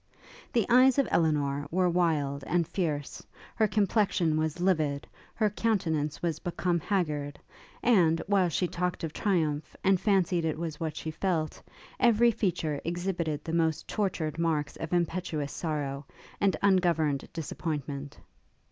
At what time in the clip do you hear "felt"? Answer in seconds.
11.11-11.61